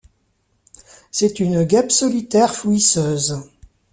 C'est 1.11 1.39
une 1.39 1.63
guêpe 1.63 1.91
solitaire 1.91 2.55
fouisseuse. 2.55 3.37